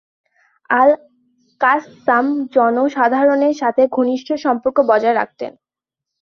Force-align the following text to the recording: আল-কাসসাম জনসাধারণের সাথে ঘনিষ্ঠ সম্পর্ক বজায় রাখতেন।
আল-কাসসাম 0.69 2.25
জনসাধারণের 2.55 3.55
সাথে 3.61 3.81
ঘনিষ্ঠ 3.95 4.27
সম্পর্ক 4.45 4.77
বজায় 4.91 5.17
রাখতেন। 5.17 5.51